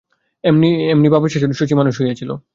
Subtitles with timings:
[0.43, 2.29] এমনি বাপের শাসনে শশী মানুষ হইয়াছিল।